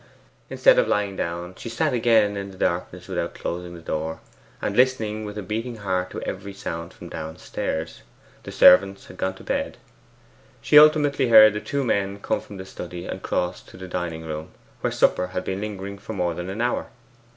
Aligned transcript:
Instead 0.49 0.79
of 0.79 0.87
lying 0.87 1.15
down 1.15 1.53
she 1.53 1.69
sat 1.69 1.93
again 1.93 2.35
in 2.35 2.49
the 2.49 2.57
darkness 2.57 3.07
without 3.07 3.35
closing 3.35 3.75
the 3.75 3.81
door, 3.81 4.19
and 4.59 4.75
listened 4.75 5.27
with 5.27 5.37
a 5.37 5.43
beating 5.43 5.75
heart 5.75 6.09
to 6.09 6.23
every 6.23 6.53
sound 6.55 6.91
from 6.91 7.07
downstairs. 7.07 8.01
The 8.41 8.51
servants 8.51 9.05
had 9.05 9.17
gone 9.17 9.35
to 9.35 9.43
bed. 9.43 9.77
She 10.59 10.79
ultimately 10.79 11.27
heard 11.29 11.53
the 11.53 11.61
two 11.61 11.83
men 11.83 12.17
come 12.19 12.41
from 12.41 12.57
the 12.57 12.65
study 12.65 13.05
and 13.05 13.21
cross 13.21 13.61
to 13.61 13.77
the 13.77 13.87
dining 13.87 14.25
room, 14.25 14.49
where 14.79 14.89
supper 14.91 15.27
had 15.27 15.43
been 15.43 15.61
lingering 15.61 15.99
for 15.99 16.13
more 16.13 16.33
than 16.33 16.49
an 16.49 16.61
hour. 16.61 16.87